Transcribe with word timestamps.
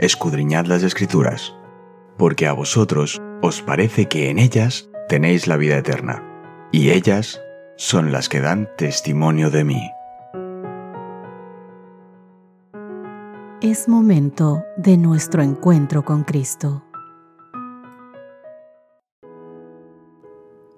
escudriñad 0.00 0.64
las 0.64 0.82
escrituras, 0.82 1.54
porque 2.16 2.46
a 2.46 2.54
vosotros 2.54 3.20
os 3.42 3.60
parece 3.60 4.06
que 4.06 4.30
en 4.30 4.38
ellas 4.38 4.88
tenéis 5.08 5.46
la 5.46 5.58
vida 5.58 5.76
eterna, 5.76 6.24
y 6.72 6.90
ellas 6.90 7.40
son 7.76 8.10
las 8.10 8.30
que 8.30 8.40
dan 8.40 8.70
testimonio 8.78 9.50
de 9.50 9.64
mí. 9.64 9.90
Es 13.60 13.88
momento 13.88 14.64
de 14.78 14.96
nuestro 14.96 15.42
encuentro 15.42 16.02
con 16.02 16.24
Cristo. 16.24 16.82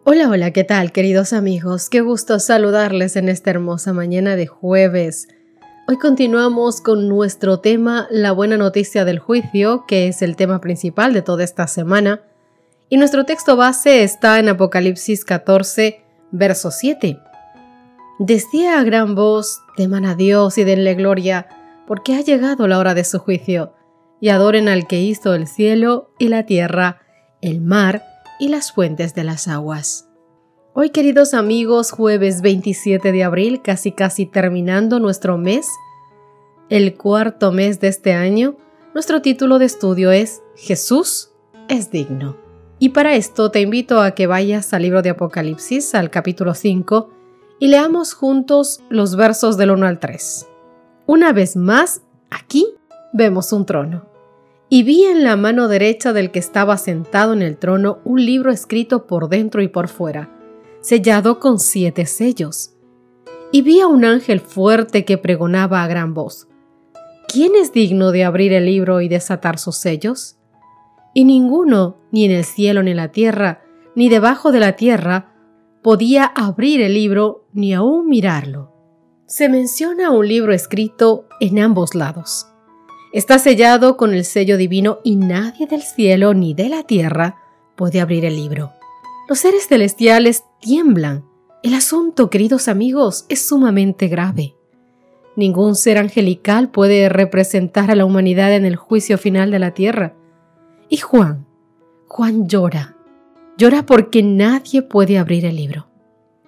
Hola, 0.04 0.29
hola, 0.29 0.50
¿qué 0.50 0.64
tal 0.64 0.91
queridos 0.91 1.32
amigos? 1.32 1.89
Qué 1.89 2.00
gusto 2.00 2.41
saludarles 2.41 3.14
en 3.14 3.29
esta 3.29 3.50
hermosa 3.50 3.93
mañana 3.93 4.34
de 4.34 4.48
jueves. 4.48 5.29
Hoy 5.88 5.96
continuamos 5.98 6.80
con 6.80 7.09
nuestro 7.09 7.59
tema 7.59 8.06
La 8.09 8.30
buena 8.30 8.56
noticia 8.56 9.04
del 9.04 9.18
juicio, 9.18 9.84
que 9.88 10.06
es 10.06 10.22
el 10.22 10.36
tema 10.36 10.60
principal 10.60 11.12
de 11.12 11.22
toda 11.22 11.42
esta 11.42 11.66
semana. 11.66 12.22
Y 12.88 12.98
nuestro 12.98 13.24
texto 13.24 13.56
base 13.56 14.05
está 14.05 14.38
en 14.38 14.48
Apocalipsis 14.48 15.24
14, 15.24 16.05
verso 16.30 16.70
7. 16.70 17.18
Decía 18.20 18.78
a 18.78 18.84
gran 18.84 19.16
voz, 19.16 19.60
teman 19.77 20.05
a 20.05 20.14
Dios 20.14 20.56
y 20.56 20.62
denle 20.62 20.95
gloria, 20.95 21.48
porque 21.88 22.14
ha 22.14 22.20
llegado 22.20 22.69
la 22.69 22.78
hora 22.78 22.94
de 22.94 23.02
su 23.02 23.19
juicio, 23.19 23.72
y 24.20 24.28
adoren 24.28 24.69
al 24.69 24.86
que 24.86 25.00
hizo 25.00 25.34
el 25.34 25.48
cielo 25.48 26.12
y 26.16 26.28
la 26.28 26.46
tierra, 26.46 27.02
el 27.41 27.60
mar 27.60 28.05
y 28.38 28.50
las 28.50 28.70
fuentes 28.70 29.16
de 29.16 29.24
las 29.24 29.48
aguas. 29.48 30.12
Hoy 30.75 30.89
queridos 30.89 31.35
amigos, 31.35 31.91
jueves 31.91 32.41
27 32.41 33.12
de 33.12 33.25
abril, 33.25 33.61
casi 33.61 33.93
casi 33.93 34.25
terminando 34.25 35.01
nuestro 35.01 35.37
mes, 35.37 35.69
el 36.70 36.97
cuarto 36.97 37.53
mes 37.53 37.79
de 37.79 37.89
este 37.89 38.14
año, 38.14 38.56
nuestro 38.95 39.20
título 39.20 39.59
de 39.59 39.67
estudio 39.67 40.11
es 40.12 40.42
Jesús 40.56 41.31
es 41.69 41.91
digno. 41.91 42.39
Y 42.79 42.89
para 42.89 43.17
esto 43.17 43.51
te 43.51 43.61
invito 43.61 44.01
a 44.01 44.12
que 44.12 44.27
vayas 44.27 44.73
al 44.73 44.81
libro 44.81 45.03
de 45.03 45.11
Apocalipsis, 45.11 45.95
al 45.95 46.09
capítulo 46.09 46.55
5, 46.55 47.11
y 47.59 47.67
leamos 47.69 48.14
juntos 48.14 48.81
los 48.89 49.14
versos 49.14 49.59
del 49.59 49.73
1 49.73 49.86
al 49.86 49.98
3. 49.98 50.47
Una 51.05 51.34
vez 51.34 51.55
más, 51.55 52.01
aquí 52.31 52.67
vemos 53.12 53.53
un 53.53 53.67
trono 53.67 54.07
y 54.70 54.84
vi 54.84 55.05
en 55.05 55.23
la 55.23 55.36
mano 55.36 55.69
derecha 55.69 56.14
del 56.14 56.31
que 56.31 56.39
estaba 56.39 56.79
sentado 56.79 57.34
en 57.34 57.42
el 57.42 57.59
trono 57.59 57.98
un 58.05 58.25
libro 58.25 58.51
escrito 58.51 59.07
por 59.07 59.29
dentro 59.29 59.61
y 59.61 59.69
por 59.69 59.89
fuera, 59.89 60.31
sellado 60.83 61.41
con 61.41 61.58
siete 61.58 62.05
sellos. 62.05 62.75
Y 63.50 63.62
vi 63.62 63.80
a 63.80 63.86
un 63.86 64.05
ángel 64.05 64.41
fuerte 64.41 65.06
que 65.06 65.16
pregonaba 65.16 65.83
a 65.83 65.86
gran 65.86 66.12
voz, 66.12 66.48
¿quién 67.28 67.52
es 67.55 67.72
digno 67.72 68.12
de 68.12 68.24
abrir 68.24 68.52
el 68.52 68.66
libro 68.66 69.00
y 69.00 69.08
desatar 69.08 69.58
sus 69.58 69.77
sellos? 69.77 70.36
Y 71.14 71.24
ninguno, 71.24 71.97
ni 72.11 72.27
en 72.27 72.33
el 72.33 72.44
cielo 72.44 72.83
ni 72.83 72.91
en 72.91 72.98
la 72.98 73.12
tierra, 73.12 73.62
ni 73.94 74.11
debajo 74.11 74.52
de 74.52 74.61
la 74.61 74.72
tierra, 74.77 75.34
podía 75.83 76.24
abrir 76.24 76.83
el 76.83 76.92
libro 76.92 77.46
ni 77.55 77.72
aún 77.72 78.08
mirarlo. 78.08 78.72
Se 79.27 79.48
menciona 79.48 80.11
un 80.11 80.28
libro 80.28 80.52
escrito 80.52 81.27
en 81.41 81.58
ambos 81.58 81.94
lados 81.94 82.52
Está 83.12 83.39
sellado 83.39 83.98
con 83.98 84.14
el 84.14 84.24
sello 84.24 84.56
divino 84.56 85.00
y 85.05 85.17
nadie 85.17 85.67
del 85.67 85.83
cielo 85.83 86.33
ni 86.33 86.55
de 86.55 86.70
la 86.70 86.84
tierra 86.84 87.36
puede 87.77 88.00
abrir 88.00 88.24
el 88.24 88.36
libro. 88.36 88.72
Los 89.28 89.39
seres 89.39 89.69
celestiales 89.69 90.45
tiemblan. 90.61 91.25
El 91.62 91.75
asunto, 91.75 92.28
queridos 92.28 92.67
amigos, 92.67 93.25
es 93.29 93.47
sumamente 93.47 94.09
grave. 94.09 94.56
Ningún 95.37 95.77
ser 95.77 95.97
angelical 95.97 96.70
puede 96.70 97.09
representar 97.09 97.91
a 97.91 97.95
la 97.95 98.05
humanidad 98.05 98.53
en 98.53 98.64
el 98.64 98.77
juicio 98.77 99.19
final 99.19 99.51
de 99.51 99.59
la 99.61 99.73
tierra. 99.73 100.14
Y 100.89 100.98
Juan, 100.98 101.46
Juan 102.08 102.48
llora. 102.48 102.96
Llora 103.57 103.86
porque 103.86 104.23
nadie 104.23 104.83
puede 104.83 105.19
abrir 105.19 105.45
el 105.45 105.57
libro. 105.57 105.86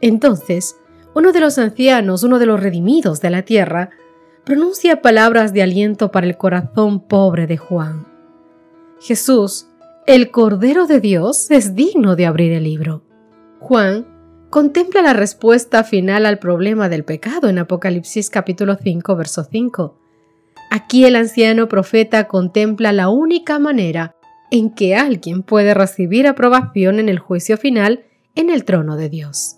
Entonces, 0.00 0.77
uno 1.15 1.31
de 1.31 1.41
los 1.41 1.59
ancianos, 1.59 2.25
uno 2.25 2.41
de 2.41 2.47
los 2.47 2.60
redimidos 2.60 3.21
de 3.21 3.31
la 3.31 3.43
tierra, 3.43 3.91
pronuncia 4.44 5.00
palabras 5.00 5.53
de 5.53 5.62
aliento 5.62 6.10
para 6.10 6.27
el 6.27 6.37
corazón 6.37 7.00
pobre 7.00 7.47
de 7.47 7.56
Juan. 7.56 8.06
Jesús, 9.00 9.69
el 10.06 10.31
Cordero 10.31 10.87
de 10.87 11.00
Dios, 11.00 11.50
es 11.50 11.75
digno 11.75 12.15
de 12.15 12.26
abrir 12.26 12.53
el 12.53 12.65
libro. 12.65 13.03
Juan 13.60 14.06
contempla 14.50 15.00
la 15.00 15.15
respuesta 15.15 15.82
final 15.82 16.26
al 16.26 16.38
problema 16.38 16.91
del 16.91 17.04
pecado 17.04 17.48
en 17.48 17.59
Apocalipsis 17.59 18.28
capítulo 18.28 18.76
5, 18.76 19.16
verso 19.16 19.44
5. 19.44 19.98
Aquí 20.70 21.06
el 21.06 21.16
anciano 21.16 21.69
profeta 21.69 22.28
contempla 22.28 22.92
la 22.92 23.09
única 23.09 23.59
manera 23.59 24.15
en 24.50 24.75
que 24.75 24.94
alguien 24.94 25.42
puede 25.42 25.72
recibir 25.72 26.26
aprobación 26.26 26.98
en 26.98 27.09
el 27.09 27.19
juicio 27.19 27.56
final 27.56 28.04
en 28.34 28.50
el 28.50 28.65
trono 28.65 28.97
de 28.97 29.09
Dios. 29.09 29.56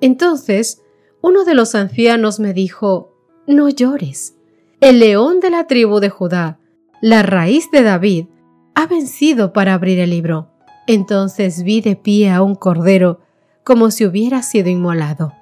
Entonces, 0.00 0.82
uno 1.20 1.44
de 1.44 1.54
los 1.54 1.74
ancianos 1.74 2.40
me 2.40 2.54
dijo, 2.54 3.14
no 3.46 3.68
llores. 3.68 4.34
El 4.80 4.98
león 4.98 5.40
de 5.40 5.50
la 5.50 5.66
tribu 5.66 6.00
de 6.00 6.08
Judá, 6.08 6.58
la 7.02 7.22
raíz 7.22 7.70
de 7.70 7.82
David, 7.82 8.26
ha 8.74 8.86
vencido 8.86 9.52
para 9.52 9.74
abrir 9.74 9.98
el 9.98 10.10
libro. 10.10 10.48
Entonces 10.86 11.62
vi 11.62 11.80
de 11.80 11.96
pie 11.96 12.30
a 12.30 12.42
un 12.42 12.54
cordero, 12.54 13.20
como 13.64 13.90
si 13.90 14.04
hubiera 14.04 14.42
sido 14.42 14.68
inmolado. 14.68 15.32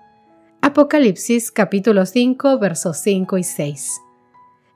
Apocalipsis 0.60 1.50
capítulo 1.50 2.04
5 2.04 2.58
versos 2.58 2.98
5 2.98 3.38
y 3.38 3.44
6. 3.44 4.00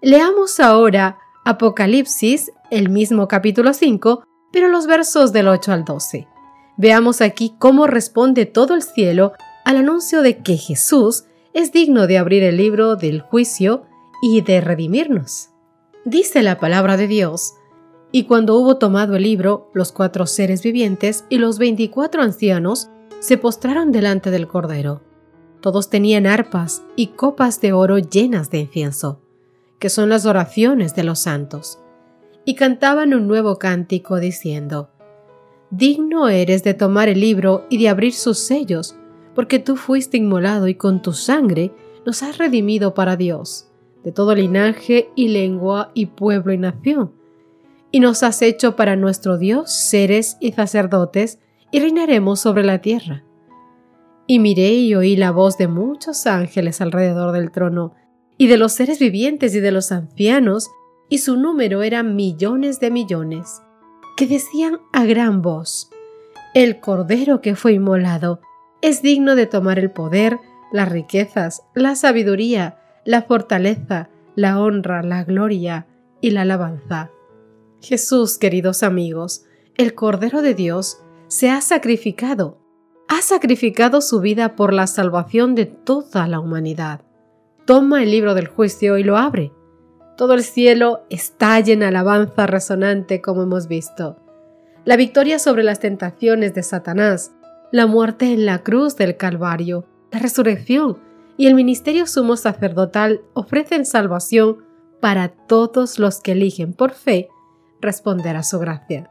Leamos 0.01 0.61
ahora 0.61 1.19
Apocalipsis, 1.45 2.53
el 2.71 2.89
mismo 2.89 3.29
capítulo 3.29 3.75
5, 3.75 4.25
pero 4.53 4.69
los 4.69 4.87
versos 4.87 5.33
del 5.33 5.49
8 5.49 5.73
al 5.73 5.85
12. 5.85 6.27
Veamos 6.77 7.21
aquí 7.21 7.55
cómo 7.59 7.87
responde 7.87 8.47
todo 8.47 8.75
el 8.75 8.83
cielo 8.83 9.33
al 9.65 9.77
anuncio 9.77 10.23
de 10.23 10.39
que 10.39 10.57
Jesús 10.57 11.25
es 11.53 11.71
digno 11.73 12.07
de 12.07 12.19
abrir 12.19 12.43
el 12.43 12.57
libro 12.57 12.97
del 12.97 13.21
juicio 13.21 13.85
y 14.23 14.41
de 14.41 14.61
redimirnos. 14.61 15.51
Dice 16.05 16.43
la 16.43 16.59
palabra 16.59 16.97
de 16.97 17.07
Dios, 17.07 17.55
y 18.17 18.27
cuando 18.27 18.57
hubo 18.57 18.77
tomado 18.77 19.17
el 19.17 19.25
libro, 19.25 19.73
los 19.75 19.91
cuatro 19.91 20.27
seres 20.27 20.63
vivientes 20.63 21.25
y 21.31 21.39
los 21.39 21.59
veinticuatro 21.59 22.23
ancianos 22.23 22.89
se 23.19 23.39
postraron 23.39 23.91
delante 23.91 24.31
del 24.31 24.47
Cordero. 24.47 25.03
Todos 25.61 25.91
tenían 25.91 26.25
arpas 26.25 26.85
y 26.95 27.09
copas 27.09 27.61
de 27.61 27.73
oro 27.73 27.99
llenas 27.99 28.53
de 28.53 28.61
incienso, 28.61 29.21
que 29.81 29.89
son 29.89 30.11
las 30.11 30.27
oraciones 30.27 30.95
de 30.95 31.03
los 31.03 31.19
santos, 31.19 31.81
y 32.45 32.55
cantaban 32.55 33.15
un 33.15 33.27
nuevo 33.27 33.59
cántico 33.59 34.21
diciendo, 34.21 34.91
Digno 35.71 36.29
eres 36.29 36.63
de 36.63 36.75
tomar 36.75 37.09
el 37.09 37.19
libro 37.19 37.65
y 37.69 37.79
de 37.79 37.89
abrir 37.89 38.13
sus 38.13 38.39
sellos, 38.39 38.95
porque 39.35 39.59
tú 39.59 39.75
fuiste 39.75 40.19
inmolado 40.19 40.69
y 40.69 40.77
con 40.77 41.03
tu 41.03 41.15
sangre 41.15 41.73
nos 42.07 42.23
has 42.23 42.39
redimido 42.39 42.95
para 42.95 43.17
Dios, 43.17 43.73
de 44.05 44.13
todo 44.13 44.37
linaje 44.37 45.11
y 45.17 45.31
lengua 45.31 45.91
y 45.95 46.07
pueblo 46.07 46.53
y 46.53 46.59
nación. 46.59 47.24
Y 47.95 48.01
nos 48.01 48.25
has 48.25 48.43
hecho 48.43 48.75
para 48.75 48.97
nuestro 48.97 49.39
Dios 49.39 49.71
seres 49.71 50.37
y 50.41 50.51
sacerdotes, 50.51 51.39
y 51.71 51.79
reinaremos 51.79 52.41
sobre 52.41 52.65
la 52.65 52.81
tierra. 52.81 53.23
Y 54.27 54.41
miré 54.41 54.73
y 54.73 54.97
oí 54.97 55.15
la 55.15 55.31
voz 55.31 55.59
de 55.59 55.69
muchos 55.69 56.27
ángeles 56.27 56.81
alrededor 56.81 57.31
del 57.31 57.53
trono, 57.53 57.95
y 58.37 58.49
de 58.49 58.57
los 58.57 58.73
seres 58.73 58.99
vivientes 58.99 59.55
y 59.55 59.61
de 59.61 59.71
los 59.71 59.93
ancianos, 59.93 60.71
y 61.09 61.19
su 61.19 61.37
número 61.37 61.85
era 61.85 62.03
millones 62.03 62.81
de 62.81 62.91
millones, 62.91 63.63
que 64.17 64.27
decían 64.27 64.81
a 64.93 65.05
gran 65.05 65.41
voz, 65.41 65.89
El 66.53 66.81
Cordero 66.81 67.41
que 67.41 67.55
fue 67.55 67.75
inmolado, 67.75 68.41
es 68.83 69.03
digno 69.03 69.37
de 69.37 69.47
tomar 69.47 69.79
el 69.79 69.93
poder, 69.93 70.41
las 70.73 70.89
riquezas, 70.89 71.63
la 71.77 71.95
sabiduría, 71.95 72.77
la 73.05 73.23
fortaleza, 73.23 74.09
la 74.35 74.59
honra, 74.59 75.05
la 75.05 75.23
gloria 75.23 75.87
y 76.21 76.31
la 76.31 76.43
alabanza. 76.43 77.13
Jesús, 77.85 78.39
queridos 78.39 78.83
amigos, 78.83 79.45
el 79.77 79.95
Cordero 79.95 80.41
de 80.41 80.55
Dios, 80.55 81.03
se 81.29 81.51
ha 81.51 81.61
sacrificado, 81.61 82.59
ha 83.09 83.21
sacrificado 83.21 84.01
su 84.01 84.21
vida 84.21 84.57
por 84.57 84.73
la 84.73 84.87
salvación 84.87 85.55
de 85.55 85.67
toda 85.67 86.27
la 86.27 86.41
humanidad. 86.41 87.03
Toma 87.67 88.03
el 88.03 88.11
libro 88.11 88.35
del 88.35 88.47
juicio 88.49 88.97
y 88.97 89.05
lo 89.05 89.19
abre. 89.19 89.53
Todo 90.17 90.33
el 90.33 90.45
cielo 90.45 91.05
estalla 91.11 91.75
en 91.75 91.83
alabanza 91.83 92.47
resonante 92.47 93.21
como 93.21 93.43
hemos 93.43 93.69
visto. 93.69 94.17
La 94.87 94.97
victoria 94.97 95.39
sobre 95.39 95.63
las 95.63 95.79
tentaciones 95.79 96.55
de 96.55 96.63
Satanás, 96.63 97.33
la 97.71 97.87
muerte 97.87 98.33
en 98.33 98.47
la 98.47 98.63
cruz 98.63 98.97
del 98.97 99.19
Calvario, 99.19 99.87
la 100.11 100.21
resurrección 100.21 100.99
y 101.37 101.49
el 101.49 101.55
ministerio 101.55 102.07
sumo 102.07 102.37
sacerdotal 102.39 103.21
ofrecen 103.35 103.85
salvación 103.85 104.65
para 105.01 105.29
todos 105.29 105.99
los 105.99 106.21
que 106.21 106.33
eligen 106.33 106.73
por 106.73 106.93
fe 106.93 107.29
responder 107.81 108.37
a 108.37 108.43
su 108.43 108.59
gracia. 108.59 109.11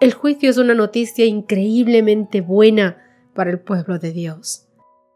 El 0.00 0.12
juicio 0.14 0.50
es 0.50 0.58
una 0.58 0.74
noticia 0.74 1.26
increíblemente 1.26 2.40
buena 2.40 2.98
para 3.34 3.50
el 3.50 3.60
pueblo 3.60 3.98
de 3.98 4.12
Dios. 4.12 4.66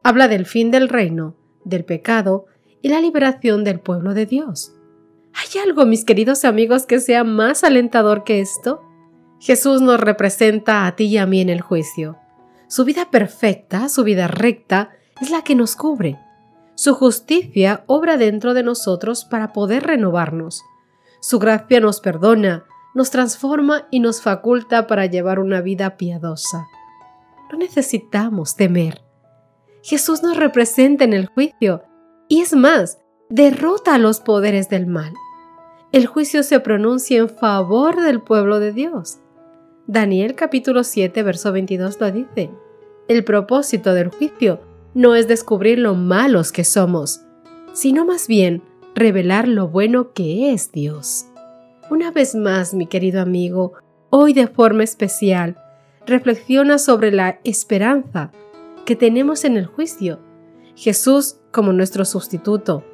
Habla 0.03 0.29
del 0.29 0.47
fin 0.47 0.71
del 0.71 0.89
reino, 0.89 1.37
del 1.65 1.85
pecado 1.85 2.47
y 2.83 2.89
la 2.89 3.01
liberación 3.01 3.65
del 3.65 3.81
pueblo 3.81 4.15
de 4.15 4.27
Dios. 4.27 4.73
¿Hay 5.35 5.61
algo, 5.61 5.85
mis 5.85 6.05
queridos 6.05 6.45
amigos, 6.45 6.87
que 6.87 7.01
sea 7.01 7.25
más 7.25 7.65
alentador 7.65 8.25
que 8.25 8.41
esto? 8.41 8.81
Jesús 9.41 9.83
nos 9.83 10.01
representa 10.01 10.87
a 10.87 10.97
ti 10.97 11.07
y 11.07 11.19
a 11.19 11.27
mí 11.27 11.41
en 11.41 11.51
el 11.51 11.61
juicio. 11.61 12.17
Su 12.69 12.85
vida 12.85 13.11
perfecta, 13.11 13.89
su 13.89 14.03
vida 14.05 14.29
recta, 14.29 14.91
es 15.21 15.31
la 15.31 15.43
que 15.43 15.55
nos 15.55 15.77
cubre. 15.77 16.19
Su 16.75 16.95
justicia 16.95 17.85
obra 17.87 18.17
dentro 18.17 18.55
de 18.55 18.63
nosotros 18.63 19.25
para 19.25 19.53
poder 19.53 19.85
renovarnos. 19.85 20.63
Su 21.29 21.41
gracia 21.41 21.81
nos 21.81 22.01
perdona, 22.01 22.67
nos 22.95 23.11
transforma 23.11 23.89
y 23.91 23.99
nos 23.99 24.23
faculta 24.23 24.87
para 24.87 25.07
llevar 25.07 25.41
una 25.41 25.61
vida 25.61 25.97
piadosa. 25.97 26.69
No 27.51 27.59
necesitamos 27.59 28.55
temer. 28.55 29.03
Jesús 29.83 30.23
nos 30.23 30.37
representa 30.37 31.03
en 31.03 31.13
el 31.15 31.27
juicio 31.27 31.83
y 32.29 32.43
es 32.43 32.55
más, 32.55 33.01
derrota 33.29 33.97
a 33.97 33.99
los 33.99 34.21
poderes 34.21 34.69
del 34.69 34.87
mal. 34.87 35.13
El 35.91 36.07
juicio 36.07 36.45
se 36.45 36.61
pronuncia 36.61 37.19
en 37.19 37.29
favor 37.29 38.01
del 38.01 38.23
pueblo 38.23 38.61
de 38.61 38.71
Dios. 38.71 39.19
Daniel 39.89 40.37
capítulo 40.37 40.85
7, 40.85 41.25
verso 41.25 41.51
22 41.51 42.01
lo 42.01 42.13
dice. 42.13 42.53
El 43.09 43.25
propósito 43.25 43.95
del 43.95 44.11
juicio 44.11 44.61
no 44.95 45.17
es 45.17 45.27
descubrir 45.27 45.81
lo 45.81 45.97
malos 45.97 46.53
que 46.53 46.63
somos, 46.63 47.23
sino 47.73 48.05
más 48.05 48.29
bien 48.29 48.63
revelar 48.97 49.47
lo 49.47 49.69
bueno 49.69 50.15
que 50.15 50.53
es 50.53 50.73
Dios. 50.73 51.27
Una 51.91 52.11
vez 52.11 52.35
más, 52.35 52.73
mi 52.73 52.87
querido 52.87 53.21
amigo, 53.21 53.75
hoy 54.09 54.33
de 54.33 54.47
forma 54.47 54.85
especial, 54.85 55.59
reflexiona 56.07 56.79
sobre 56.79 57.13
la 57.13 57.39
esperanza 57.45 58.33
que 58.87 58.97
tenemos 58.97 59.45
en 59.45 59.59
el 59.59 59.67
juicio. 59.67 60.19
Jesús 60.75 61.37
como 61.53 61.75
nuestro 61.75 62.07
sustituto. 62.07 62.85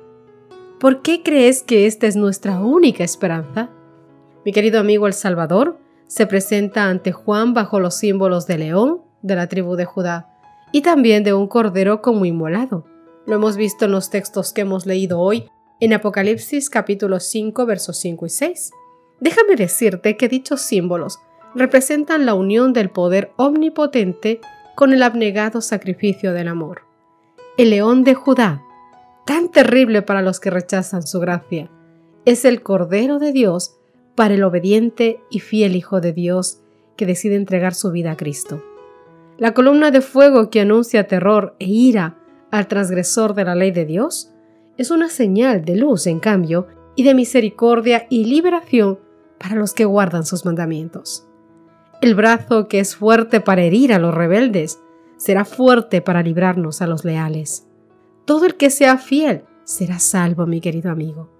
¿Por 0.80 1.02
qué 1.02 1.22
crees 1.22 1.62
que 1.62 1.86
esta 1.86 2.08
es 2.08 2.16
nuestra 2.16 2.58
única 2.58 3.04
esperanza? 3.04 3.70
Mi 4.44 4.52
querido 4.52 4.80
amigo 4.80 5.06
El 5.06 5.14
Salvador 5.14 5.78
se 6.08 6.26
presenta 6.26 6.88
ante 6.88 7.12
Juan 7.12 7.54
bajo 7.54 7.78
los 7.78 7.94
símbolos 7.94 8.48
de 8.48 8.58
león 8.58 9.02
de 9.22 9.36
la 9.36 9.46
tribu 9.46 9.76
de 9.76 9.84
Judá 9.84 10.28
y 10.72 10.82
también 10.82 11.22
de 11.22 11.32
un 11.32 11.46
cordero 11.46 12.02
como 12.02 12.24
inmolado. 12.24 12.86
Lo 13.24 13.36
hemos 13.36 13.56
visto 13.56 13.84
en 13.84 13.92
los 13.92 14.10
textos 14.10 14.52
que 14.52 14.62
hemos 14.62 14.84
leído 14.84 15.20
hoy 15.20 15.48
en 15.82 15.92
Apocalipsis 15.92 16.70
capítulo 16.70 17.18
5 17.18 17.66
versos 17.66 17.96
5 17.98 18.26
y 18.26 18.28
6. 18.28 18.70
Déjame 19.18 19.56
decirte 19.56 20.16
que 20.16 20.28
dichos 20.28 20.60
símbolos 20.60 21.18
representan 21.56 22.24
la 22.24 22.34
unión 22.34 22.72
del 22.72 22.88
poder 22.88 23.32
omnipotente 23.34 24.40
con 24.76 24.92
el 24.92 25.02
abnegado 25.02 25.60
sacrificio 25.60 26.34
del 26.34 26.46
amor. 26.46 26.82
El 27.58 27.70
león 27.70 28.04
de 28.04 28.14
Judá, 28.14 28.62
tan 29.26 29.50
terrible 29.50 30.02
para 30.02 30.22
los 30.22 30.38
que 30.38 30.50
rechazan 30.50 31.04
su 31.04 31.18
gracia, 31.18 31.68
es 32.26 32.44
el 32.44 32.62
Cordero 32.62 33.18
de 33.18 33.32
Dios 33.32 33.74
para 34.14 34.34
el 34.34 34.44
obediente 34.44 35.18
y 35.30 35.40
fiel 35.40 35.74
Hijo 35.74 36.00
de 36.00 36.12
Dios 36.12 36.60
que 36.96 37.06
decide 37.06 37.34
entregar 37.34 37.74
su 37.74 37.90
vida 37.90 38.12
a 38.12 38.16
Cristo. 38.16 38.62
La 39.36 39.52
columna 39.52 39.90
de 39.90 40.00
fuego 40.00 40.48
que 40.48 40.60
anuncia 40.60 41.08
terror 41.08 41.56
e 41.58 41.64
ira 41.64 42.18
al 42.52 42.68
transgresor 42.68 43.34
de 43.34 43.44
la 43.46 43.56
ley 43.56 43.72
de 43.72 43.84
Dios 43.84 44.31
es 44.76 44.90
una 44.90 45.08
señal 45.08 45.64
de 45.64 45.76
luz, 45.76 46.06
en 46.06 46.20
cambio, 46.20 46.66
y 46.94 47.04
de 47.04 47.14
misericordia 47.14 48.06
y 48.10 48.24
liberación 48.24 48.98
para 49.38 49.56
los 49.56 49.74
que 49.74 49.84
guardan 49.84 50.24
sus 50.24 50.44
mandamientos. 50.44 51.26
El 52.00 52.14
brazo 52.14 52.68
que 52.68 52.80
es 52.80 52.96
fuerte 52.96 53.40
para 53.40 53.62
herir 53.62 53.92
a 53.92 53.98
los 53.98 54.14
rebeldes 54.14 54.80
será 55.16 55.44
fuerte 55.44 56.02
para 56.02 56.22
librarnos 56.22 56.82
a 56.82 56.86
los 56.86 57.04
leales. 57.04 57.68
Todo 58.24 58.44
el 58.46 58.56
que 58.56 58.70
sea 58.70 58.98
fiel 58.98 59.44
será 59.64 59.98
salvo, 59.98 60.46
mi 60.46 60.60
querido 60.60 60.90
amigo, 60.90 61.30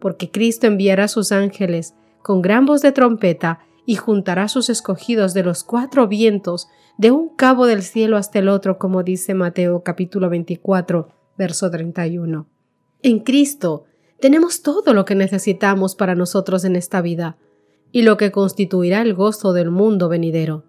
porque 0.00 0.30
Cristo 0.30 0.66
enviará 0.66 1.08
sus 1.08 1.32
ángeles 1.32 1.94
con 2.22 2.42
gran 2.42 2.66
voz 2.66 2.82
de 2.82 2.92
trompeta 2.92 3.60
y 3.86 3.96
juntará 3.96 4.48
sus 4.48 4.70
escogidos 4.70 5.34
de 5.34 5.42
los 5.42 5.64
cuatro 5.64 6.08
vientos 6.08 6.68
de 6.96 7.10
un 7.10 7.34
cabo 7.34 7.66
del 7.66 7.82
cielo 7.82 8.16
hasta 8.16 8.38
el 8.38 8.48
otro, 8.48 8.78
como 8.78 9.02
dice 9.02 9.34
Mateo 9.34 9.82
capítulo 9.82 10.30
24, 10.30 11.08
verso 11.36 11.70
31. 11.70 12.53
En 13.04 13.18
Cristo 13.18 13.84
tenemos 14.18 14.62
todo 14.62 14.94
lo 14.94 15.04
que 15.04 15.14
necesitamos 15.14 15.94
para 15.94 16.14
nosotros 16.14 16.64
en 16.64 16.74
esta 16.74 17.02
vida 17.02 17.36
y 17.92 18.00
lo 18.00 18.16
que 18.16 18.32
constituirá 18.32 19.02
el 19.02 19.12
gozo 19.12 19.52
del 19.52 19.70
mundo 19.70 20.08
venidero. 20.08 20.64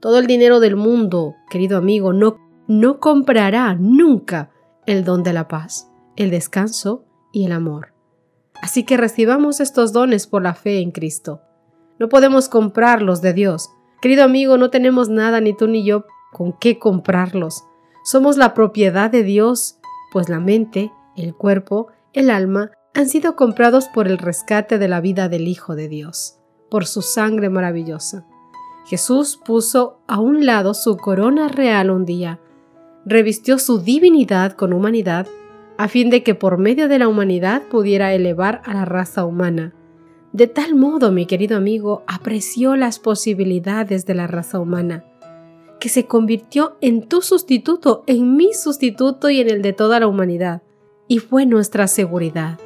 Todo 0.00 0.18
el 0.18 0.26
dinero 0.26 0.60
del 0.60 0.76
mundo, 0.76 1.34
querido 1.50 1.76
amigo, 1.76 2.14
no, 2.14 2.38
no 2.68 3.00
comprará 3.00 3.74
nunca 3.74 4.50
el 4.86 5.04
don 5.04 5.22
de 5.22 5.34
la 5.34 5.46
paz, 5.46 5.90
el 6.16 6.30
descanso 6.30 7.04
y 7.34 7.44
el 7.44 7.52
amor. 7.52 7.92
Así 8.62 8.84
que 8.84 8.96
recibamos 8.96 9.60
estos 9.60 9.92
dones 9.92 10.26
por 10.26 10.40
la 10.42 10.54
fe 10.54 10.78
en 10.78 10.90
Cristo. 10.90 11.42
No 11.98 12.08
podemos 12.08 12.48
comprarlos 12.48 13.20
de 13.20 13.34
Dios. 13.34 13.68
Querido 14.00 14.24
amigo, 14.24 14.56
no 14.56 14.70
tenemos 14.70 15.10
nada 15.10 15.42
ni 15.42 15.54
tú 15.54 15.68
ni 15.68 15.84
yo 15.84 16.06
con 16.32 16.54
qué 16.54 16.78
comprarlos. 16.78 17.64
Somos 18.04 18.38
la 18.38 18.54
propiedad 18.54 19.10
de 19.10 19.22
Dios, 19.22 19.78
pues 20.10 20.30
la 20.30 20.40
mente, 20.40 20.92
el 21.20 21.34
cuerpo, 21.34 21.88
el 22.12 22.30
alma 22.30 22.70
han 22.94 23.08
sido 23.08 23.36
comprados 23.36 23.88
por 23.88 24.08
el 24.08 24.18
rescate 24.18 24.78
de 24.78 24.88
la 24.88 25.00
vida 25.00 25.28
del 25.28 25.46
Hijo 25.46 25.74
de 25.74 25.88
Dios, 25.88 26.38
por 26.70 26.86
su 26.86 27.02
sangre 27.02 27.48
maravillosa. 27.48 28.26
Jesús 28.86 29.38
puso 29.44 30.00
a 30.06 30.18
un 30.18 30.46
lado 30.46 30.74
su 30.74 30.96
corona 30.96 31.48
real 31.48 31.90
un 31.90 32.04
día, 32.04 32.40
revistió 33.04 33.58
su 33.58 33.78
divinidad 33.78 34.52
con 34.52 34.72
humanidad 34.72 35.26
a 35.78 35.86
fin 35.86 36.10
de 36.10 36.24
que 36.24 36.34
por 36.34 36.58
medio 36.58 36.88
de 36.88 36.98
la 36.98 37.06
humanidad 37.06 37.62
pudiera 37.70 38.12
elevar 38.12 38.62
a 38.64 38.74
la 38.74 38.84
raza 38.84 39.24
humana. 39.24 39.74
De 40.32 40.48
tal 40.48 40.74
modo, 40.74 41.12
mi 41.12 41.24
querido 41.24 41.56
amigo, 41.56 42.02
apreció 42.08 42.74
las 42.74 42.98
posibilidades 42.98 44.04
de 44.04 44.14
la 44.16 44.26
raza 44.26 44.58
humana, 44.58 45.04
que 45.78 45.88
se 45.88 46.06
convirtió 46.06 46.76
en 46.80 47.08
tu 47.08 47.22
sustituto, 47.22 48.02
en 48.08 48.36
mi 48.36 48.52
sustituto 48.54 49.30
y 49.30 49.40
en 49.40 49.48
el 49.48 49.62
de 49.62 49.72
toda 49.72 50.00
la 50.00 50.08
humanidad, 50.08 50.62
y 51.08 51.18
fue 51.18 51.46
nuestra 51.46 51.88
seguridad. 51.88 52.58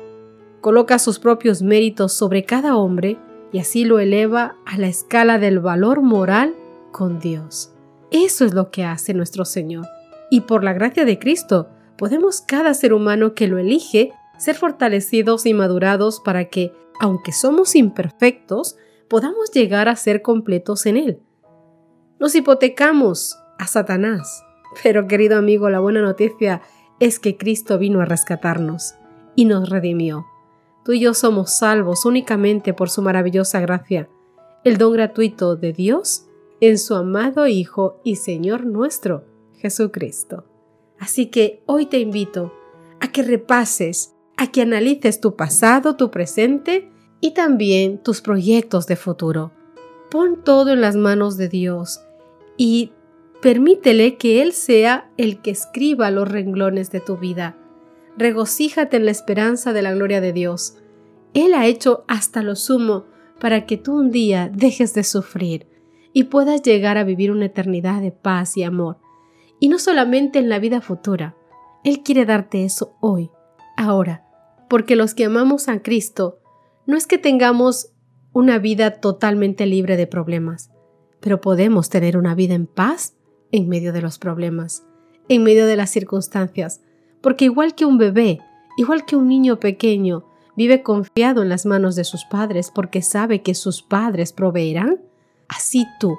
Coloca 0.61 0.99
sus 0.99 1.19
propios 1.19 1.62
méritos 1.62 2.12
sobre 2.12 2.44
cada 2.44 2.77
hombre 2.77 3.17
y 3.53 3.59
así 3.59 3.85
lo 3.85 3.99
eleva 4.00 4.56
a 4.67 4.77
la 4.77 4.89
escala 4.89 5.39
del 5.39 5.61
valor 5.61 6.03
moral 6.03 6.55
con 6.91 7.21
Dios. 7.21 7.73
Eso 8.11 8.44
es 8.44 8.53
lo 8.53 8.71
que 8.71 8.85
hace 8.85 9.15
nuestro 9.15 9.44
Señor. 9.44 9.87
Y 10.31 10.43
por 10.43 10.65
la 10.65 10.73
gracia 10.73 11.05
de 11.05 11.19
Cristo, 11.19 11.69
podemos 11.97 12.41
cada 12.41 12.75
ser 12.75 12.93
humano 12.93 13.34
que 13.34 13.49
lo 13.49 13.58
elige 13.58 14.13
ser 14.39 14.56
fortalecidos 14.56 15.46
y 15.46 15.55
madurados 15.55 16.20
para 16.20 16.46
que, 16.46 16.72
aunque 17.01 17.32
somos 17.32 17.77
imperfectos, 17.77 18.77
podamos 19.08 19.51
llegar 19.53 19.89
a 19.89 19.96
ser 19.96 20.20
completos 20.20 20.87
en 20.87 20.96
Él. 20.96 21.20
Nos 22.19 22.34
hipotecamos 22.34 23.39
a 23.58 23.67
Satanás, 23.67 24.43
pero 24.82 25.06
querido 25.06 25.39
amigo, 25.39 25.70
la 25.70 25.81
buena 25.81 26.01
noticia 26.01 26.63
es 27.03 27.19
que 27.19 27.37
Cristo 27.37 27.79
vino 27.79 28.01
a 28.01 28.05
rescatarnos 28.05 28.94
y 29.35 29.44
nos 29.44 29.69
redimió. 29.69 30.25
Tú 30.85 30.93
y 30.93 31.01
yo 31.01 31.15
somos 31.15 31.51
salvos 31.51 32.05
únicamente 32.05 32.75
por 32.75 32.91
su 32.91 33.03
maravillosa 33.03 33.59
gracia, 33.59 34.09
el 34.63 34.79
don 34.79 34.93
gratuito 34.93 35.56
de 35.56 35.73
Dios 35.73 36.27
en 36.61 36.79
su 36.79 36.94
amado 36.94 37.49
Hijo 37.49 38.01
y 38.05 38.17
Señor 38.17 38.67
nuestro, 38.67 39.25
Jesucristo. 39.55 40.44
Así 40.97 41.27
que 41.27 41.65
hoy 41.67 41.87
te 41.87 41.99
invito 41.99 42.53
a 43.01 43.11
que 43.11 43.25
repases, 43.25 44.15
a 44.37 44.53
que 44.53 44.63
analices 44.63 45.21
tu 45.21 45.35
pasado, 45.35 45.97
tu 45.97 46.13
presente 46.13 46.89
y 47.21 47.35
también 47.35 47.99
tus 47.99 48.21
proyectos 48.21 48.87
de 48.87 48.94
futuro. 48.94 49.51
Pon 50.09 50.44
todo 50.44 50.71
en 50.71 50.81
las 50.81 50.94
manos 50.94 51.37
de 51.37 51.49
Dios 51.49 52.01
y 52.56 52.93
permítele 53.43 54.17
que 54.17 54.41
Él 54.41 54.53
sea 54.53 55.11
el 55.19 55.43
que 55.43 55.51
escriba 55.51 56.11
los 56.13 56.31
renglones 56.31 56.93
de 56.93 57.01
tu 57.01 57.19
vida. 57.19 57.58
Regocíjate 58.17 58.96
en 58.96 59.05
la 59.05 59.11
esperanza 59.11 59.72
de 59.72 59.82
la 59.82 59.93
gloria 59.93 60.20
de 60.20 60.32
Dios. 60.32 60.77
Él 61.34 61.53
ha 61.55 61.67
hecho 61.67 62.05
hasta 62.06 62.43
lo 62.43 62.55
sumo 62.55 63.05
para 63.41 63.67
que 63.67 63.77
tú 63.77 63.99
un 63.99 64.13
día 64.13 64.49
dejes 64.49 64.94
de 64.94 65.03
sufrir 65.03 65.67
y 66.13 66.25
puedas 66.25 66.63
llegar 66.63 66.99
a 66.99 67.05
vivir 67.05 67.32
una 67.32 67.46
eternidad 67.46 68.01
de 68.01 68.13
paz 68.13 68.56
y 68.56 68.63
amor 68.63 68.99
y 69.58 69.69
no 69.69 69.81
solamente 69.81 70.39
en 70.39 70.49
la 70.49 70.61
vida 70.61 70.81
futura. 70.81 71.34
Él 71.82 72.05
quiere 72.05 72.25
darte 72.25 72.65
eso 72.65 72.96
hoy, 73.01 73.31
ahora, 73.77 74.25
porque 74.69 74.94
los 74.94 75.15
que 75.15 75.25
amamos 75.25 75.69
a 75.69 75.82
Cristo 75.82 76.39
no 76.87 76.96
es 76.96 77.08
que 77.08 77.19
tengamos 77.19 77.91
una 78.32 78.58
vida 78.58 79.01
totalmente 79.01 79.67
libre 79.67 79.96
de 79.96 80.06
problemas, 80.06 80.70
pero 81.19 81.41
podemos 81.41 81.89
tener 81.91 82.17
una 82.17 82.37
vida 82.37 82.55
en 82.55 82.67
paz 82.67 83.17
en 83.53 83.69
medio 83.69 83.93
de 83.93 84.03
los 84.03 84.19
problemas, 84.19 84.85
en 85.29 85.43
medio 85.43 85.67
de 85.67 85.77
las 85.77 85.91
circunstancias, 85.91 86.81
porque 87.21 87.44
igual 87.44 87.75
que 87.75 87.85
un 87.85 87.99
bebé, 87.99 88.41
igual 88.77 89.05
que 89.05 89.17
un 89.17 89.29
niño 89.29 89.61
pequeño, 89.61 90.25
vive 90.56 90.82
confiado 90.82 91.43
en 91.43 91.49
las 91.49 91.67
manos 91.67 91.94
de 91.94 92.05
sus 92.05 92.25
padres 92.25 92.71
porque 92.75 93.03
sabe 93.03 93.43
que 93.43 93.55
sus 93.55 93.82
padres 93.82 94.32
proveerán, 94.32 95.01
así 95.49 95.87
tú, 96.01 96.17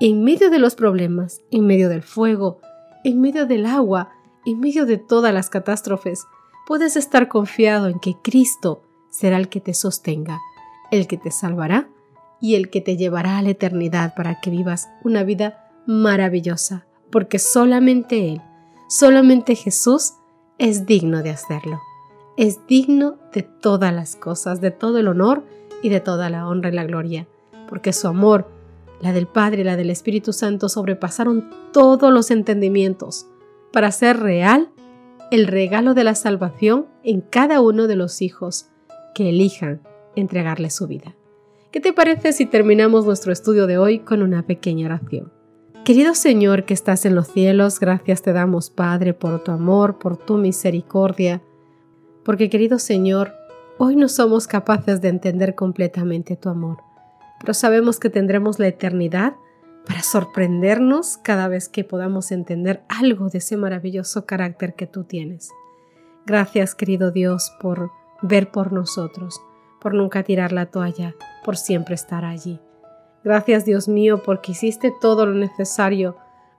en 0.00 0.24
medio 0.24 0.50
de 0.50 0.58
los 0.58 0.74
problemas, 0.74 1.40
en 1.50 1.66
medio 1.66 1.88
del 1.88 2.02
fuego, 2.02 2.60
en 3.04 3.20
medio 3.20 3.46
del 3.46 3.66
agua, 3.66 4.10
en 4.44 4.60
medio 4.60 4.86
de 4.86 4.98
todas 4.98 5.32
las 5.32 5.50
catástrofes, 5.50 6.26
puedes 6.66 6.96
estar 6.96 7.28
confiado 7.28 7.88
en 7.88 7.98
que 7.98 8.16
Cristo 8.22 8.82
será 9.10 9.36
el 9.36 9.48
que 9.48 9.60
te 9.60 9.74
sostenga, 9.74 10.40
el 10.90 11.06
que 11.06 11.16
te 11.16 11.30
salvará 11.30 11.88
y 12.40 12.56
el 12.56 12.70
que 12.70 12.80
te 12.80 12.96
llevará 12.96 13.38
a 13.38 13.42
la 13.42 13.50
eternidad 13.50 14.14
para 14.14 14.40
que 14.40 14.50
vivas 14.50 14.88
una 15.02 15.22
vida 15.22 15.63
maravillosa, 15.86 16.86
porque 17.10 17.38
solamente 17.38 18.32
Él, 18.32 18.42
solamente 18.88 19.54
Jesús 19.54 20.14
es 20.58 20.86
digno 20.86 21.22
de 21.22 21.30
hacerlo. 21.30 21.80
Es 22.36 22.66
digno 22.66 23.18
de 23.32 23.42
todas 23.42 23.92
las 23.92 24.16
cosas, 24.16 24.60
de 24.60 24.70
todo 24.70 24.98
el 24.98 25.08
honor 25.08 25.44
y 25.82 25.88
de 25.88 26.00
toda 26.00 26.30
la 26.30 26.48
honra 26.48 26.70
y 26.70 26.72
la 26.72 26.84
gloria, 26.84 27.28
porque 27.68 27.92
su 27.92 28.08
amor, 28.08 28.50
la 29.00 29.12
del 29.12 29.26
Padre 29.26 29.60
y 29.60 29.64
la 29.64 29.76
del 29.76 29.90
Espíritu 29.90 30.32
Santo 30.32 30.68
sobrepasaron 30.68 31.50
todos 31.72 32.12
los 32.12 32.30
entendimientos 32.30 33.26
para 33.72 33.88
hacer 33.88 34.18
real 34.18 34.70
el 35.30 35.46
regalo 35.46 35.94
de 35.94 36.04
la 36.04 36.14
salvación 36.14 36.86
en 37.02 37.20
cada 37.20 37.60
uno 37.60 37.86
de 37.86 37.96
los 37.96 38.22
hijos 38.22 38.68
que 39.14 39.28
elijan 39.28 39.82
entregarle 40.16 40.70
su 40.70 40.86
vida. 40.86 41.14
¿Qué 41.70 41.80
te 41.80 41.92
parece 41.92 42.32
si 42.32 42.46
terminamos 42.46 43.04
nuestro 43.04 43.32
estudio 43.32 43.66
de 43.66 43.78
hoy 43.78 43.98
con 43.98 44.22
una 44.22 44.46
pequeña 44.46 44.86
oración? 44.86 45.33
Querido 45.84 46.14
Señor 46.14 46.64
que 46.64 46.72
estás 46.72 47.04
en 47.04 47.14
los 47.14 47.28
cielos, 47.28 47.78
gracias 47.78 48.22
te 48.22 48.32
damos 48.32 48.70
Padre 48.70 49.12
por 49.12 49.44
tu 49.44 49.52
amor, 49.52 49.98
por 49.98 50.16
tu 50.16 50.38
misericordia, 50.38 51.42
porque 52.24 52.48
querido 52.48 52.78
Señor, 52.78 53.34
hoy 53.76 53.94
no 53.94 54.08
somos 54.08 54.46
capaces 54.46 55.02
de 55.02 55.08
entender 55.08 55.54
completamente 55.54 56.36
tu 56.36 56.48
amor, 56.48 56.78
pero 57.38 57.52
sabemos 57.52 58.00
que 58.00 58.08
tendremos 58.08 58.58
la 58.58 58.68
eternidad 58.68 59.34
para 59.86 60.02
sorprendernos 60.02 61.18
cada 61.18 61.48
vez 61.48 61.68
que 61.68 61.84
podamos 61.84 62.32
entender 62.32 62.82
algo 62.88 63.28
de 63.28 63.36
ese 63.36 63.58
maravilloso 63.58 64.24
carácter 64.24 64.76
que 64.76 64.86
tú 64.86 65.04
tienes. 65.04 65.50
Gracias, 66.24 66.74
querido 66.74 67.10
Dios, 67.10 67.52
por 67.60 67.90
ver 68.22 68.50
por 68.50 68.72
nosotros, 68.72 69.38
por 69.82 69.92
nunca 69.92 70.22
tirar 70.22 70.50
la 70.50 70.64
toalla, 70.64 71.14
por 71.44 71.58
siempre 71.58 71.94
estar 71.94 72.24
allí. 72.24 72.58
Gracias, 73.24 73.64
Dios 73.64 73.88
mío, 73.88 74.22
porque 74.22 74.52
hiciste 74.52 74.92
todo 75.00 75.24
lo 75.24 75.34
necesario 75.34 76.16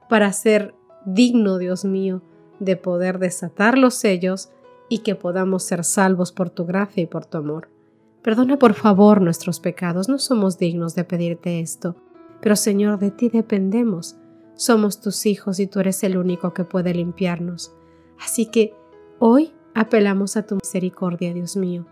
para 0.10 0.34
ser 0.34 0.74
digno, 1.06 1.60
Dios 1.60 1.86
mío, 1.86 2.22
de 2.60 2.76
poder 2.76 3.20
desatar 3.20 3.78
los 3.78 3.94
sellos 3.94 4.50
y 4.90 5.00
que 5.00 5.16
podamos 5.16 5.64
ser 5.64 5.84
salvos 5.84 6.32
por 6.32 6.50
tu 6.50 6.66
gracia 6.66 7.04
y 7.04 7.06
por 7.06 7.26
tu 7.26 7.38
amor. 7.38 7.70
Perdona 8.24 8.58
por 8.58 8.74
favor 8.74 9.22
nuestros 9.22 9.60
pecados, 9.60 10.10
no 10.10 10.18
somos 10.18 10.58
dignos 10.58 10.96
de 10.96 11.04
pedirte 11.04 11.60
esto, 11.60 11.96
pero 12.42 12.56
Señor, 12.56 12.98
de 12.98 13.12
ti 13.12 13.30
dependemos. 13.30 14.16
Somos 14.56 15.02
tus 15.02 15.26
hijos 15.26 15.60
y 15.60 15.68
tú 15.68 15.80
eres 15.80 16.04
el 16.04 16.18
único 16.18 16.54
que 16.54 16.64
puede 16.64 16.94
limpiarnos. 16.94 17.74
Así 18.20 18.48
que 18.48 18.74
hoy 19.20 19.54
apelamos 19.76 20.38
a 20.38 20.48
tu 20.48 20.56
misericordia, 20.56 21.34
Dios 21.34 21.56
mío, 21.56 21.86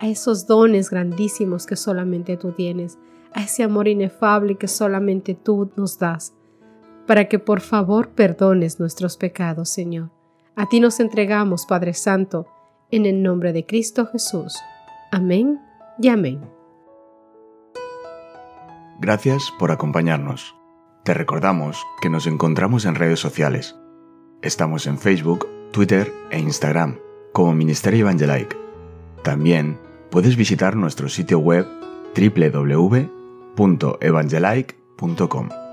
a 0.00 0.08
esos 0.08 0.46
dones 0.46 0.90
grandísimos 0.90 1.64
que 1.64 1.76
solamente 1.76 2.36
tú 2.36 2.52
tienes, 2.52 2.98
a 3.34 3.42
ese 3.42 3.62
amor 3.62 3.88
inefable 3.88 4.56
que 4.56 4.68
solamente 4.68 5.34
tú 5.34 5.70
nos 5.76 5.98
das, 5.98 6.34
para 7.06 7.28
que 7.28 7.38
por 7.38 7.60
favor 7.60 8.10
perdones 8.10 8.80
nuestros 8.80 9.16
pecados, 9.16 9.68
Señor. 9.68 10.10
A 10.56 10.68
ti 10.68 10.80
nos 10.80 11.00
entregamos, 11.00 11.66
Padre 11.66 11.94
Santo, 11.94 12.46
en 12.90 13.06
el 13.06 13.22
nombre 13.22 13.52
de 13.52 13.64
Cristo 13.64 14.06
Jesús. 14.06 14.56
Amén 15.10 15.60
y 15.98 16.08
amén. 16.08 16.40
Gracias 19.00 19.52
por 19.58 19.70
acompañarnos. 19.70 20.54
Te 21.04 21.14
recordamos 21.14 21.86
que 22.02 22.10
nos 22.10 22.26
encontramos 22.26 22.84
en 22.84 22.96
redes 22.96 23.20
sociales. 23.20 23.76
Estamos 24.42 24.86
en 24.86 24.98
Facebook, 24.98 25.46
Twitter 25.72 26.12
e 26.30 26.38
Instagram 26.38 26.98
como 27.32 27.54
Ministerio 27.54 28.00
Evangelike. 28.00 28.56
También 29.22 29.78
puedes 30.10 30.36
visitar 30.36 30.76
nuestro 30.76 31.08
sitio 31.08 31.38
web 31.38 31.66
www.evangelike.com. 33.58 35.67